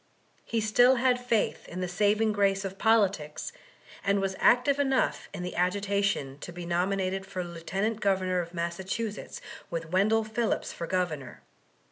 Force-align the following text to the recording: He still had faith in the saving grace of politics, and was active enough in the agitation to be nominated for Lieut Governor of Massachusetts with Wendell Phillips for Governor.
He 0.45 0.61
still 0.61 0.95
had 0.95 1.23
faith 1.23 1.67
in 1.69 1.79
the 1.79 1.87
saving 1.87 2.31
grace 2.31 2.65
of 2.65 2.79
politics, 2.79 3.53
and 4.03 4.19
was 4.19 4.35
active 4.39 4.79
enough 4.79 5.29
in 5.31 5.43
the 5.43 5.55
agitation 5.55 6.39
to 6.39 6.51
be 6.51 6.65
nominated 6.65 7.23
for 7.23 7.43
Lieut 7.43 7.99
Governor 7.99 8.39
of 8.39 8.51
Massachusetts 8.51 9.41
with 9.69 9.91
Wendell 9.91 10.23
Phillips 10.23 10.73
for 10.73 10.87
Governor. 10.87 11.43